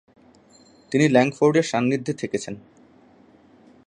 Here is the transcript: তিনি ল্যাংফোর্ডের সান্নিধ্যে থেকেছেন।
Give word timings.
তিনি 0.91 1.05
ল্যাংফোর্ডের 1.09 1.63
সান্নিধ্যে 1.63 2.13
থেকেছেন। 2.13 2.55